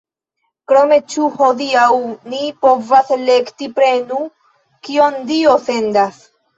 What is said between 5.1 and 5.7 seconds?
Dio